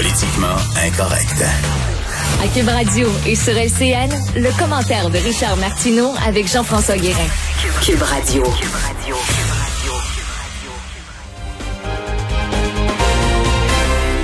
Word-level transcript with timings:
Politiquement 0.00 0.56
incorrect. 0.82 1.44
À 2.42 2.48
Cube 2.48 2.68
Radio 2.68 3.06
et 3.26 3.34
sur 3.34 3.52
LCN, 3.52 4.08
le 4.34 4.58
commentaire 4.58 5.10
de 5.10 5.18
Richard 5.18 5.58
Martineau 5.58 6.14
avec 6.26 6.50
Jean-François 6.50 6.96
Guérin. 6.96 7.18
Cube 7.82 8.00
Radio. 8.00 8.42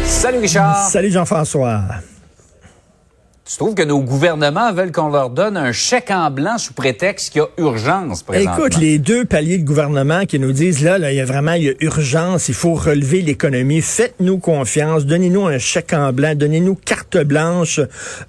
Salut 0.04 0.38
Richard. 0.38 0.88
Salut 0.88 1.10
Jean-François. 1.10 1.82
Tu 3.48 3.58
trouves 3.58 3.76
que 3.76 3.82
nos 3.84 4.00
gouvernements 4.00 4.72
veulent 4.72 4.90
qu'on 4.90 5.08
leur 5.08 5.30
donne 5.30 5.56
un 5.56 5.70
chèque 5.70 6.10
en 6.10 6.32
blanc 6.32 6.58
sous 6.58 6.72
prétexte 6.72 7.30
qu'il 7.30 7.42
y 7.42 7.44
a 7.44 7.48
urgence? 7.58 8.24
Écoute, 8.34 8.76
les 8.76 8.98
deux 8.98 9.24
paliers 9.24 9.58
de 9.58 9.64
gouvernement 9.64 10.26
qui 10.26 10.40
nous 10.40 10.50
disent 10.50 10.82
là, 10.82 10.98
là, 10.98 11.12
il 11.12 11.16
y 11.16 11.20
a 11.20 11.24
vraiment 11.24 11.52
il 11.52 11.62
y 11.62 11.68
a 11.68 11.74
urgence, 11.78 12.48
il 12.48 12.54
faut 12.54 12.74
relever 12.74 13.22
l'économie. 13.22 13.82
Faites-nous 13.82 14.38
confiance, 14.38 15.06
donnez-nous 15.06 15.46
un 15.46 15.58
chèque 15.58 15.92
en 15.92 16.12
blanc, 16.12 16.34
donnez-nous 16.34 16.74
carte 16.74 17.18
blanche, 17.18 17.80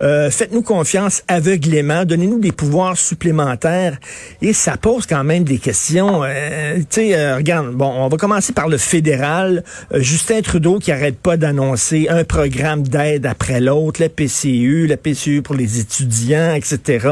euh, 0.03 0.29
faites-nous 0.29 0.61
confiance 0.61 1.23
aveuglément, 1.27 2.05
donnez-nous 2.05 2.37
des 2.37 2.51
pouvoirs 2.51 2.95
supplémentaires. 2.95 3.97
Et 4.43 4.53
ça 4.53 4.77
pose 4.77 5.07
quand 5.07 5.23
même 5.23 5.43
des 5.43 5.57
questions. 5.57 6.21
Euh, 6.25 6.77
tu 6.77 6.85
sais, 6.91 7.15
euh, 7.17 7.37
regarde, 7.37 7.71
bon, 7.71 7.91
on 7.91 8.07
va 8.07 8.17
commencer 8.17 8.53
par 8.53 8.67
le 8.67 8.77
fédéral. 8.77 9.63
Euh, 9.95 9.99
Justin 9.99 10.41
Trudeau 10.41 10.77
qui 10.77 10.91
arrête 10.91 11.17
pas 11.17 11.37
d'annoncer 11.37 12.05
un 12.07 12.23
programme 12.23 12.83
d'aide 12.83 13.25
après 13.25 13.59
l'autre, 13.59 13.99
la 13.99 14.09
PCU, 14.09 14.85
la 14.85 14.97
Pour 15.43 15.55
les 15.55 15.79
étudiants, 15.79 16.53
etc., 16.53 17.07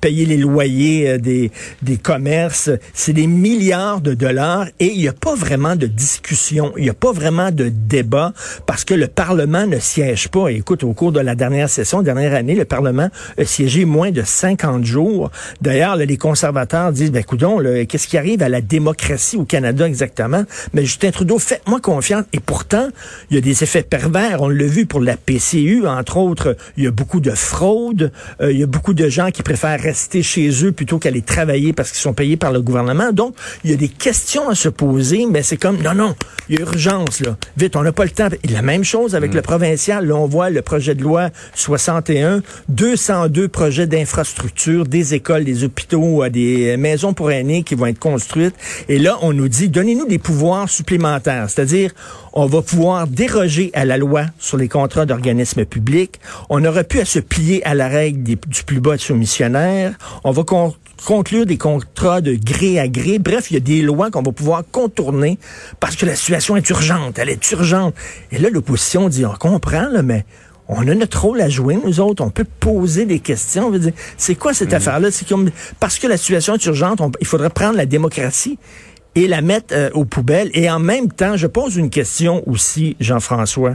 payer 0.00 0.26
les 0.26 0.36
loyers 0.36 1.08
euh, 1.10 1.18
des, 1.18 1.50
des 1.82 1.96
commerces. 1.96 2.70
C'est 2.92 3.12
des 3.12 3.26
milliards 3.26 4.00
de 4.00 4.14
dollars 4.14 4.66
et 4.80 4.86
il 4.86 4.98
n'y 4.98 5.08
a 5.08 5.12
pas 5.12 5.34
vraiment 5.34 5.76
de 5.76 5.86
discussion, 5.86 6.72
il 6.76 6.84
n'y 6.84 6.90
a 6.90 6.94
pas 6.94 7.12
vraiment 7.12 7.50
de 7.50 7.68
débat 7.68 8.32
parce 8.66 8.84
que 8.84 8.94
le 8.94 9.08
Parlement 9.08 9.66
ne 9.66 9.78
siège 9.78 10.28
pas. 10.28 10.48
Écoute, 10.48 10.84
au 10.84 10.92
cours 10.92 11.12
de 11.12 11.20
la 11.20 11.34
dernière 11.34 11.68
session, 11.68 12.02
dernière 12.02 12.34
année, 12.34 12.54
le 12.54 12.64
Parlement 12.64 13.08
a 13.38 13.44
siégé 13.44 13.84
moins 13.84 14.10
de 14.10 14.22
50 14.22 14.84
jours. 14.84 15.30
D'ailleurs, 15.60 15.96
les 15.96 16.16
conservateurs 16.16 16.92
disent, 16.92 17.12
ben, 17.12 17.24
coudon, 17.24 17.60
qu'est-ce 17.88 18.08
qui 18.08 18.18
arrive 18.18 18.42
à 18.42 18.48
la 18.48 18.60
démocratie 18.60 19.36
au 19.36 19.44
Canada 19.44 19.86
exactement? 19.86 20.44
Mais 20.72 20.84
Justin 20.84 21.10
Trudeau, 21.10 21.38
faites-moi 21.38 21.80
confiance. 21.80 22.24
Et 22.32 22.40
pourtant, 22.40 22.88
il 23.30 23.36
y 23.36 23.38
a 23.38 23.40
des 23.40 23.62
effets 23.62 23.82
pervers. 23.82 24.42
On 24.42 24.48
l'a 24.48 24.66
vu 24.66 24.86
pour 24.86 25.00
la 25.00 25.16
PCU, 25.16 25.86
entre 25.86 26.16
autres. 26.16 26.56
Il 26.76 26.84
y 26.84 26.86
a 26.86 26.90
beaucoup 26.90 27.20
de 27.20 27.33
fraude. 27.34 28.12
Euh, 28.40 28.52
il 28.52 28.58
y 28.58 28.62
a 28.62 28.66
beaucoup 28.66 28.94
de 28.94 29.08
gens 29.08 29.30
qui 29.30 29.42
préfèrent 29.42 29.80
rester 29.80 30.22
chez 30.22 30.50
eux 30.64 30.72
plutôt 30.72 30.98
qu'aller 30.98 31.22
travailler 31.22 31.72
parce 31.72 31.90
qu'ils 31.90 32.00
sont 32.00 32.14
payés 32.14 32.36
par 32.36 32.52
le 32.52 32.60
gouvernement. 32.62 33.12
Donc, 33.12 33.34
il 33.64 33.70
y 33.70 33.74
a 33.74 33.76
des 33.76 33.88
questions 33.88 34.48
à 34.48 34.54
se 34.54 34.68
poser, 34.68 35.26
mais 35.26 35.42
c'est 35.42 35.56
comme, 35.56 35.82
non, 35.82 35.94
non, 35.94 36.14
il 36.48 36.56
y 36.56 36.58
a 36.58 36.62
urgence, 36.62 37.20
là. 37.20 37.36
Vite, 37.56 37.76
on 37.76 37.82
n'a 37.82 37.92
pas 37.92 38.04
le 38.04 38.10
temps. 38.10 38.28
Et 38.42 38.48
la 38.48 38.62
même 38.62 38.84
chose 38.84 39.14
avec 39.14 39.34
le 39.34 39.42
provincial. 39.42 40.06
Là, 40.06 40.16
on 40.16 40.26
voit 40.26 40.50
le 40.50 40.62
projet 40.62 40.94
de 40.94 41.02
loi 41.02 41.30
61, 41.54 42.42
202 42.68 43.48
projets 43.48 43.86
d'infrastructure, 43.86 44.86
des 44.86 45.14
écoles, 45.14 45.44
des 45.44 45.64
hôpitaux, 45.64 46.22
euh, 46.22 46.30
des 46.30 46.76
maisons 46.76 47.14
pour 47.14 47.30
aînés 47.30 47.62
qui 47.62 47.74
vont 47.74 47.86
être 47.86 47.98
construites. 47.98 48.54
Et 48.88 48.98
là, 48.98 49.18
on 49.22 49.32
nous 49.32 49.48
dit, 49.48 49.68
donnez-nous 49.68 50.06
des 50.06 50.18
pouvoirs 50.18 50.68
supplémentaires. 50.68 51.48
C'est-à-dire, 51.48 51.92
on 52.36 52.46
va 52.46 52.62
pouvoir 52.62 53.06
déroger 53.06 53.70
à 53.74 53.84
la 53.84 53.96
loi 53.96 54.24
sur 54.38 54.56
les 54.56 54.68
contrats 54.68 55.06
d'organismes 55.06 55.64
publics. 55.64 56.18
On 56.50 56.64
aurait 56.64 56.84
pu 56.84 56.98
à 57.00 57.04
se 57.04 57.20
plier 57.20 57.64
à 57.64 57.74
la 57.74 57.86
règle 57.88 58.22
des- 58.24 58.36
du 58.46 58.64
plus 58.64 58.80
bas 58.80 58.98
soumissionnaire. 58.98 59.94
On 60.24 60.32
va 60.32 60.42
con- 60.42 60.74
conclure 61.06 61.46
des 61.46 61.58
contrats 61.58 62.20
de 62.20 62.34
gré 62.34 62.80
à 62.80 62.88
gré. 62.88 63.18
Bref, 63.20 63.50
il 63.50 63.54
y 63.54 63.56
a 63.56 63.60
des 63.60 63.82
lois 63.82 64.10
qu'on 64.10 64.22
va 64.22 64.32
pouvoir 64.32 64.64
contourner 64.70 65.38
parce 65.78 65.94
que 65.96 66.06
la 66.06 66.16
situation 66.16 66.56
est 66.56 66.68
urgente. 66.70 67.18
Elle 67.18 67.28
est 67.28 67.50
urgente. 67.52 67.94
Et 68.32 68.38
là, 68.38 68.48
l'opposition 68.50 69.08
dit, 69.08 69.24
on 69.24 69.34
comprend, 69.34 69.88
là, 69.88 70.02
mais 70.02 70.24
on 70.66 70.88
a 70.88 70.94
notre 70.94 71.20
rôle 71.22 71.40
à 71.40 71.48
jouer, 71.48 71.78
nous 71.84 72.00
autres. 72.00 72.24
On 72.24 72.30
peut 72.30 72.46
poser 72.58 73.04
des 73.06 73.20
questions. 73.20 73.66
On 73.66 73.70
veut 73.70 73.78
dire, 73.78 73.92
c'est 74.16 74.34
quoi 74.34 74.54
cette 74.54 74.72
affaire-là? 74.72 75.10
C'est 75.12 75.28
comme, 75.28 75.50
parce 75.78 75.98
que 76.00 76.06
la 76.08 76.16
situation 76.16 76.54
est 76.54 76.64
urgente, 76.66 77.00
on- 77.00 77.12
il 77.20 77.26
faudrait 77.26 77.50
prendre 77.50 77.76
la 77.76 77.86
démocratie 77.86 78.58
et 79.14 79.26
la 79.28 79.40
mettre 79.42 79.72
euh, 79.74 79.90
aux 79.94 80.04
poubelles. 80.04 80.50
Et 80.54 80.70
en 80.70 80.78
même 80.80 81.10
temps, 81.12 81.36
je 81.36 81.46
pose 81.46 81.76
une 81.76 81.90
question 81.90 82.42
aussi, 82.48 82.96
Jean-François, 83.00 83.74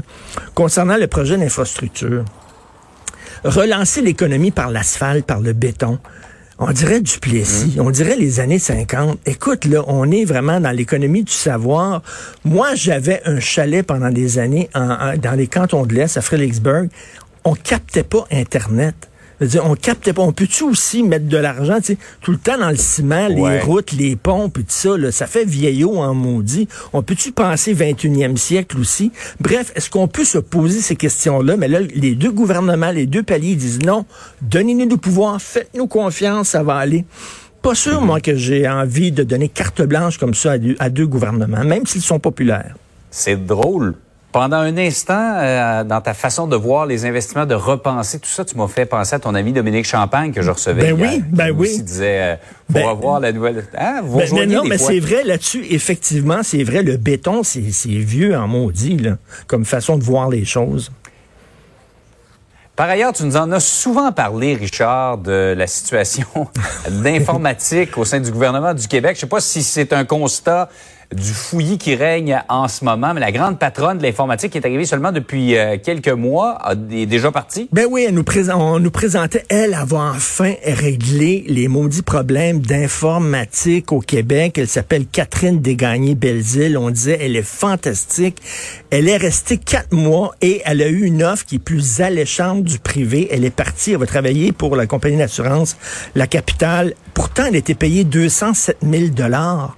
concernant 0.53 0.97
le 0.97 1.07
projet 1.07 1.37
d'infrastructure. 1.37 2.25
Relancer 3.43 4.01
l'économie 4.01 4.51
par 4.51 4.69
l'asphalte, 4.69 5.25
par 5.25 5.39
le 5.39 5.53
béton. 5.53 5.97
On 6.61 6.71
dirait 6.73 6.99
du 6.99 7.19
Plessis, 7.19 7.77
on 7.79 7.89
dirait 7.89 8.17
les 8.17 8.41
années 8.41 8.59
50. 8.59 9.17
Écoute, 9.25 9.63
là, 9.63 9.81
on 9.87 10.11
est 10.11 10.25
vraiment 10.25 10.59
dans 10.59 10.71
l'économie 10.71 11.23
du 11.23 11.31
savoir. 11.31 12.01
Moi, 12.43 12.75
j'avais 12.75 13.21
un 13.25 13.39
chalet 13.39 13.85
pendant 13.85 14.09
des 14.09 14.39
années 14.39 14.69
en- 14.75 14.89
en- 15.13 15.17
dans 15.17 15.37
les 15.37 15.47
cantons 15.47 15.85
de 15.85 15.93
l'Est, 15.95 16.17
à 16.17 16.21
Fredericksburg. 16.21 16.89
On 17.45 17.53
captait 17.53 18.03
pas 18.03 18.25
Internet. 18.29 18.95
Je 19.39 19.45
veux 19.45 19.51
dire, 19.51 19.65
on 19.65 19.75
captait 19.75 20.13
pas. 20.13 20.21
On 20.21 20.33
peut-tu 20.33 20.63
aussi 20.63 21.03
mettre 21.03 21.27
de 21.27 21.37
l'argent, 21.37 21.77
tu 21.77 21.93
sais, 21.93 21.97
tout 22.21 22.31
le 22.31 22.37
temps 22.37 22.57
dans 22.57 22.69
le 22.69 22.75
ciment, 22.75 23.27
les 23.27 23.59
routes, 23.59 23.91
les 23.93 24.15
ponts, 24.15 24.49
puis 24.49 24.63
tout 24.63 24.71
ça, 24.71 24.97
là, 24.97 25.11
ça 25.11 25.27
fait 25.27 25.45
vieillot 25.45 25.97
en 25.97 26.13
maudit. 26.13 26.67
On 26.93 27.03
peut-tu 27.03 27.31
penser 27.31 27.73
21e 27.73 28.35
siècle 28.37 28.79
aussi? 28.79 29.11
Bref, 29.39 29.71
est-ce 29.75 29.89
qu'on 29.89 30.07
peut 30.07 30.25
se 30.25 30.37
poser 30.37 30.81
ces 30.81 30.95
questions-là? 30.95 31.57
Mais 31.57 31.67
là, 31.67 31.79
les 31.79 32.15
deux 32.15 32.31
gouvernements, 32.31 32.91
les 32.91 33.05
deux 33.05 33.23
paliers 33.23 33.55
disent 33.55 33.79
non, 33.79 34.05
donnez-nous 34.41 34.87
du 34.87 34.97
pouvoir, 34.97 35.41
faites-nous 35.41 35.87
confiance, 35.87 36.49
ça 36.49 36.63
va 36.63 36.75
aller. 36.75 37.05
Pas 37.61 37.75
sûr, 37.75 38.01
moi, 38.01 38.21
que 38.21 38.35
j'ai 38.35 38.67
envie 38.67 39.11
de 39.11 39.23
donner 39.23 39.49
carte 39.49 39.81
blanche 39.81 40.17
comme 40.17 40.33
ça 40.33 40.53
à 40.53 40.57
deux, 40.57 40.75
à 40.79 40.89
deux 40.89 41.07
gouvernements, 41.07 41.63
même 41.63 41.85
s'ils 41.85 42.01
sont 42.01 42.19
populaires. 42.19 42.75
C'est 43.11 43.35
drôle. 43.35 43.95
Pendant 44.39 44.59
un 44.59 44.77
instant, 44.77 45.33
euh, 45.35 45.83
dans 45.83 45.99
ta 45.99 46.13
façon 46.13 46.47
de 46.47 46.55
voir 46.55 46.85
les 46.85 47.05
investissements, 47.05 47.45
de 47.45 47.55
repenser 47.55 48.19
tout 48.19 48.29
ça, 48.29 48.45
tu 48.45 48.55
m'as 48.55 48.69
fait 48.69 48.85
penser 48.85 49.15
à 49.15 49.19
ton 49.19 49.35
ami 49.35 49.51
Dominique 49.51 49.83
Champagne 49.83 50.31
que 50.31 50.41
je 50.41 50.49
recevais 50.49 50.93
Ben 50.93 50.97
hier, 50.97 51.11
oui, 51.11 51.23
ben 51.29 51.51
oui. 51.51 51.67
aussi 51.67 51.83
disait, 51.83 52.21
euh, 52.21 52.35
faut 52.67 52.73
Ben- 52.75 52.85
revoir 52.87 53.19
la 53.19 53.33
nouvelle... 53.33 53.65
Ah, 53.75 53.99
vous 54.01 54.19
Ben, 54.19 54.49
non, 54.49 54.63
des 54.63 54.69
mais 54.69 54.77
c'est 54.77 55.01
vrai 55.01 55.25
là-dessus, 55.25 55.65
effectivement, 55.69 56.37
c'est 56.41 56.63
vrai, 56.63 56.83
le 56.83 56.95
béton, 56.95 57.43
c'est 57.43 57.59
vieux 57.89 58.33
en 58.33 58.47
maudit, 58.47 58.95
là, 58.95 59.17
comme 59.47 59.65
façon 59.65 59.97
de 59.97 60.05
voir 60.05 60.29
les 60.29 60.45
choses. 60.45 60.89
Par 62.77 62.87
ailleurs, 62.87 63.11
tu 63.11 63.25
nous 63.25 63.35
en 63.35 63.51
as 63.51 63.59
souvent 63.59 64.13
parlé, 64.13 64.53
Richard, 64.53 65.17
de 65.17 65.53
la 65.57 65.67
situation 65.67 66.27
d'informatique 66.89 67.97
au 67.97 68.05
sein 68.05 68.21
du 68.21 68.31
gouvernement 68.31 68.73
du 68.73 68.87
Québec. 68.87 69.17
Je 69.17 69.19
sais 69.19 69.27
pas 69.27 69.41
si 69.41 69.63
c'est 69.63 69.91
un 69.91 70.05
constat 70.05 70.69
du 71.15 71.33
fouillis 71.33 71.79
qui 71.79 71.95
règne 71.95 72.41
en 72.49 72.67
ce 72.67 72.85
moment, 72.85 73.13
mais 73.13 73.19
la 73.19 73.31
grande 73.31 73.57
patronne 73.57 73.97
de 73.97 74.03
l'informatique 74.03 74.51
qui 74.51 74.59
est 74.59 74.65
arrivée 74.65 74.85
seulement 74.85 75.11
depuis 75.11 75.57
euh, 75.57 75.77
quelques 75.83 76.09
mois 76.09 76.59
est 76.91 77.07
déjà 77.07 77.31
partie. 77.31 77.67
Ben 77.71 77.87
oui, 77.89 78.05
elle 78.07 78.13
nous 78.13 78.23
on 78.55 78.79
nous 78.79 78.91
présentait, 78.91 79.43
elle, 79.49 79.73
avoir 79.73 80.15
enfin 80.15 80.53
réglé 80.63 81.43
les 81.47 81.67
maudits 81.67 82.03
problèmes 82.03 82.59
d'informatique 82.59 83.91
au 83.91 84.01
Québec. 84.01 84.57
Elle 84.59 84.67
s'appelle 84.67 85.07
Catherine 85.07 85.59
Desgagnés-Belzile. 85.59 86.77
On 86.77 86.91
disait, 86.91 87.17
elle 87.21 87.35
est 87.35 87.41
fantastique. 87.41 88.37
Elle 88.91 89.09
est 89.09 89.17
restée 89.17 89.57
quatre 89.57 89.93
mois 89.93 90.35
et 90.41 90.61
elle 90.65 90.81
a 90.81 90.87
eu 90.87 91.05
une 91.05 91.23
offre 91.23 91.45
qui 91.45 91.55
est 91.55 91.59
plus 91.59 92.01
alléchante 92.01 92.63
du 92.63 92.77
privé. 92.77 93.27
Elle 93.31 93.45
est 93.45 93.49
partie, 93.49 93.91
elle 93.91 93.97
va 93.97 94.05
travailler 94.05 94.51
pour 94.51 94.75
la 94.75 94.85
compagnie 94.85 95.17
d'assurance 95.17 95.75
La 96.13 96.27
Capitale. 96.27 96.93
Pourtant, 97.15 97.45
elle 97.47 97.55
était 97.55 97.75
payée 97.75 98.03
207 98.03 98.77
000 98.83 99.07
dollars. 99.07 99.75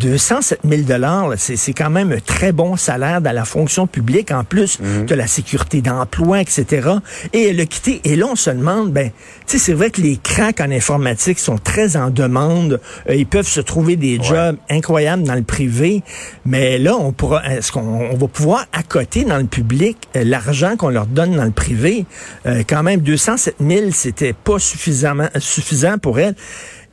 207 0.00 0.60
000 0.68 0.82
dollars, 0.82 1.32
c'est 1.36 1.56
c'est 1.56 1.72
quand 1.72 1.90
même 1.90 2.10
un 2.12 2.20
très 2.20 2.52
bon 2.52 2.76
salaire 2.76 3.20
dans 3.20 3.32
la 3.32 3.44
fonction 3.44 3.86
publique. 3.86 4.32
En 4.32 4.44
plus 4.44 4.78
de 4.80 5.14
la 5.14 5.26
sécurité 5.26 5.82
d'emploi, 5.82 6.40
etc. 6.40 6.88
Et 7.32 7.48
elle 7.48 7.60
a 7.60 7.66
quitté. 7.66 8.00
Et 8.04 8.16
là, 8.16 8.26
on 8.30 8.36
se 8.36 8.50
demande, 8.50 8.92
ben, 8.92 9.10
tu 9.10 9.12
sais, 9.46 9.58
c'est 9.58 9.72
vrai 9.72 9.90
que 9.90 10.00
les 10.00 10.16
cracks 10.16 10.60
en 10.60 10.70
informatique 10.70 11.38
sont 11.38 11.58
très 11.58 11.96
en 11.96 12.10
demande. 12.10 12.80
Euh, 13.08 13.14
ils 13.14 13.26
peuvent 13.26 13.48
se 13.48 13.60
trouver 13.60 13.96
des 13.96 14.20
jobs 14.22 14.56
incroyables 14.68 15.22
dans 15.22 15.34
le 15.34 15.42
privé. 15.42 16.02
Mais 16.44 16.78
là, 16.78 16.96
on 16.96 17.12
pourra, 17.12 17.44
est-ce 17.50 17.72
qu'on 17.72 17.80
on 18.10 18.16
va 18.16 18.28
pouvoir 18.28 18.66
accoter 18.72 19.24
dans 19.24 19.38
le 19.38 19.44
public 19.44 19.96
euh, 20.16 20.24
l'argent 20.24 20.76
qu'on 20.76 20.90
leur 20.90 21.06
donne 21.06 21.36
dans 21.36 21.44
le 21.44 21.50
privé? 21.50 22.06
Euh, 22.46 22.62
quand 22.68 22.82
même, 22.82 23.00
207 23.00 23.56
000, 23.60 23.90
c'était 23.92 24.32
pas 24.32 24.58
suffisamment 24.58 25.28
suffisant 25.38 25.98
pour 25.98 26.18
elle. 26.18 26.34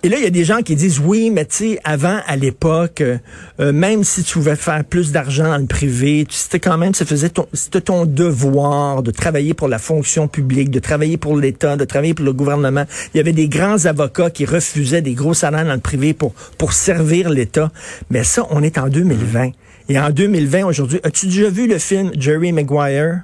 Et 0.03 0.09
là, 0.09 0.17
il 0.17 0.23
y 0.23 0.27
a 0.27 0.31
des 0.31 0.43
gens 0.43 0.61
qui 0.61 0.75
disent 0.75 0.99
oui, 0.99 1.31
mais 1.31 1.45
tu 1.45 1.55
sais, 1.55 1.79
avant, 1.83 2.19
à 2.27 2.35
l'époque, 2.35 3.01
euh, 3.01 3.17
euh, 3.59 3.73
même 3.73 4.03
si 4.03 4.23
tu 4.23 4.33
pouvais 4.33 4.55
faire 4.55 4.85
plus 4.85 5.11
d'argent 5.11 5.45
dans 5.45 5.57
le 5.57 5.65
privé, 5.65 6.25
c'était 6.29 6.59
quand 6.59 6.77
même, 6.77 6.93
faisait 6.93 7.29
ton, 7.29 7.47
c'était 7.51 7.81
ton 7.81 8.05
devoir 8.05 9.01
de 9.01 9.09
travailler 9.09 9.55
pour 9.55 9.67
la 9.67 9.79
fonction 9.79 10.27
publique, 10.27 10.69
de 10.69 10.77
travailler 10.77 11.17
pour 11.17 11.35
l'État, 11.35 11.77
de 11.77 11.85
travailler 11.85 12.13
pour 12.13 12.25
le 12.25 12.33
gouvernement. 12.33 12.85
Il 13.13 13.17
y 13.17 13.19
avait 13.19 13.33
des 13.33 13.49
grands 13.49 13.85
avocats 13.85 14.29
qui 14.29 14.45
refusaient 14.45 15.01
des 15.01 15.15
gros 15.15 15.33
salaires 15.33 15.65
dans 15.65 15.73
le 15.73 15.79
privé 15.79 16.13
pour, 16.13 16.33
pour 16.59 16.73
servir 16.73 17.31
l'État. 17.31 17.71
Mais 18.11 18.23
ça, 18.23 18.45
on 18.51 18.61
est 18.61 18.77
en 18.77 18.89
2020. 18.89 19.49
Et 19.89 19.99
en 19.99 20.11
2020, 20.11 20.65
aujourd'hui, 20.65 20.99
as-tu 21.03 21.25
déjà 21.25 21.49
vu 21.49 21.67
le 21.67 21.79
film 21.79 22.11
Jerry 22.15 22.51
Maguire? 22.51 23.21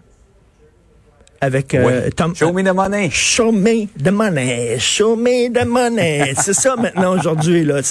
Avec 1.43 1.73
euh. 1.75 2.09
Tom. 2.15 2.33
Show 2.35 2.53
me 2.53 2.63
the 2.63 2.73
money. 2.73 3.09
Show 3.11 3.51
me 3.51 3.87
the 4.01 4.11
money, 4.11 4.79
show 4.79 5.15
me 5.15 5.51
the 5.51 5.65
money. 5.65 6.33
c'est 6.41 6.53
ça 6.53 6.75
maintenant 6.77 7.17
aujourd'hui 7.17 7.65
là. 7.65 7.81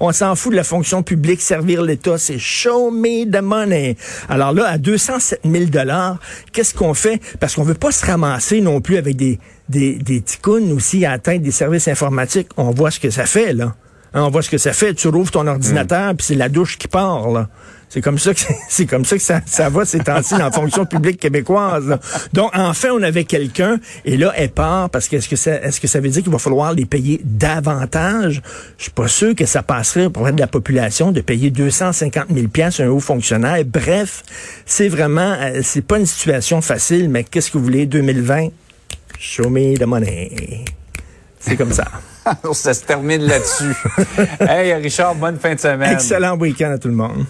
On 0.00 0.12
s'en 0.12 0.34
fout 0.36 0.52
de 0.52 0.56
la 0.56 0.64
fonction 0.64 1.02
publique, 1.02 1.40
servir 1.40 1.82
l'État, 1.82 2.16
c'est 2.16 2.38
show 2.38 2.90
me 2.90 3.24
the 3.30 3.42
money. 3.42 3.96
Alors 4.28 4.52
là, 4.52 4.66
à 4.66 4.78
207 4.78 5.40
000 5.44 5.64
dollars, 5.64 6.18
qu'est-ce 6.52 6.74
qu'on 6.74 6.94
fait? 6.94 7.20
Parce 7.40 7.54
qu'on 7.56 7.64
veut 7.64 7.74
pas 7.74 7.90
se 7.90 8.06
ramasser 8.06 8.60
non 8.60 8.80
plus 8.80 8.96
avec 8.96 9.16
des 9.16 9.38
des 9.68 9.94
des 9.94 10.20
ticounes 10.20 10.72
aussi 10.72 11.04
à 11.04 11.12
atteindre 11.12 11.42
des 11.42 11.50
services 11.50 11.88
informatiques. 11.88 12.48
On 12.56 12.70
voit 12.70 12.90
ce 12.90 13.00
que 13.00 13.10
ça 13.10 13.26
fait 13.26 13.52
là. 13.52 13.74
Hein, 14.14 14.22
on 14.22 14.30
voit 14.30 14.42
ce 14.42 14.50
que 14.50 14.58
ça 14.58 14.72
fait. 14.72 14.94
Tu 14.94 15.08
rouvres 15.08 15.30
ton 15.30 15.46
ordinateur, 15.46 16.14
puis 16.14 16.26
c'est 16.26 16.34
la 16.34 16.48
douche 16.48 16.78
qui 16.78 16.88
part 16.88 17.30
là. 17.30 17.48
C'est 17.88 18.00
comme 18.00 18.18
ça 18.18 18.34
que 18.34 18.40
c'est 18.68 18.86
comme 18.86 19.04
ça 19.04 19.16
que 19.16 19.22
ça, 19.22 19.40
ça 19.46 19.68
va 19.68 19.84
ces 19.84 20.00
temps-ci 20.00 20.32
dans 20.32 20.38
la 20.38 20.50
fonction 20.50 20.86
publique 20.86 21.20
québécoise. 21.20 21.86
là. 21.86 22.00
Donc 22.32 22.50
enfin 22.54 22.88
on 22.92 23.02
avait 23.02 23.24
quelqu'un 23.24 23.78
et 24.04 24.16
là 24.16 24.32
elle 24.36 24.50
part 24.50 24.90
parce 24.90 25.08
que 25.08 25.16
est-ce 25.16 25.28
que 25.28 25.36
ça 25.36 25.54
est-ce 25.62 25.80
que 25.80 25.86
ça 25.86 26.00
veut 26.00 26.08
dire 26.08 26.22
qu'il 26.22 26.32
va 26.32 26.38
falloir 26.38 26.72
les 26.72 26.84
payer 26.84 27.20
davantage? 27.24 28.42
Je 28.78 28.84
suis 28.84 28.92
pas 28.92 29.08
sûr 29.08 29.34
que 29.34 29.46
ça 29.46 29.62
passerait 29.62 30.10
pour 30.10 30.30
de 30.30 30.40
la 30.40 30.48
population 30.48 31.12
de 31.12 31.20
payer 31.20 31.50
250 31.50 32.26
000 32.34 32.48
pièces 32.48 32.80
un 32.80 32.88
haut 32.88 33.00
fonctionnaire. 33.00 33.64
Bref, 33.64 34.22
c'est 34.64 34.88
vraiment 34.88 35.36
euh, 35.40 35.60
c'est 35.62 35.86
pas 35.86 35.98
une 35.98 36.06
situation 36.06 36.60
facile, 36.60 37.08
mais 37.08 37.22
qu'est-ce 37.22 37.50
que 37.50 37.58
vous 37.58 37.64
voulez? 37.64 37.86
2020 37.86 38.48
Show 39.18 39.48
me 39.48 39.76
the 39.76 39.86
money. 39.86 40.64
C'est 41.38 41.56
comme 41.56 41.72
ça. 41.72 41.86
ça 42.52 42.74
se 42.74 42.84
termine 42.84 43.22
là-dessus. 43.22 43.74
hey, 44.40 44.74
Richard, 44.74 45.14
bonne 45.14 45.38
fin 45.38 45.54
de 45.54 45.60
semaine. 45.60 45.92
Excellent 45.92 46.36
week-end 46.36 46.70
à 46.70 46.78
tout 46.78 46.88
le 46.88 46.94
monde. 46.94 47.24